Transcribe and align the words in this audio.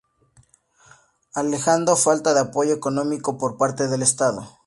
Alegando 1.39 1.95
falta 2.05 2.33
de 2.33 2.39
apoyo 2.41 2.73
económico 2.73 3.37
por 3.37 3.55
parte 3.55 3.87
del 3.87 4.01
estado. 4.01 4.41